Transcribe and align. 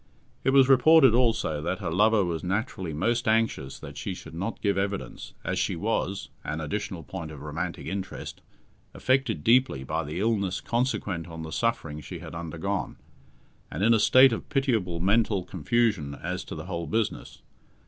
It 0.43 0.49
was 0.49 0.67
reported 0.67 1.13
also 1.13 1.61
that 1.61 1.77
her 1.77 1.91
lover 1.91 2.25
was 2.25 2.43
naturally 2.43 2.91
most 2.91 3.27
anxious 3.27 3.77
that 3.77 3.97
she 3.97 4.15
should 4.15 4.33
not 4.33 4.59
give 4.59 4.75
evidence, 4.75 5.35
as 5.43 5.59
she 5.59 5.75
was 5.75 6.29
an 6.43 6.59
additional 6.59 7.03
point 7.03 7.29
of 7.29 7.43
romantic 7.43 7.85
interest 7.85 8.41
affected 8.95 9.43
deeply 9.43 9.83
by 9.83 10.03
the 10.03 10.19
illness 10.19 10.59
consequent 10.59 11.27
on 11.27 11.43
the 11.43 11.51
suffering 11.51 12.01
she 12.01 12.17
had 12.17 12.33
undergone, 12.33 12.95
and 13.69 13.83
in 13.83 13.93
a 13.93 13.99
state 13.99 14.33
of 14.33 14.49
pitiable 14.49 14.99
mental 14.99 15.43
confusion 15.43 16.15
as 16.15 16.43
to 16.45 16.55
the 16.55 16.65
whole 16.65 16.87
business. 16.87 17.43